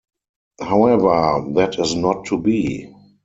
However, 0.59 1.51
that 1.53 1.77
is 1.77 1.93
not 1.93 2.25
to 2.25 2.39
be. 2.39 2.91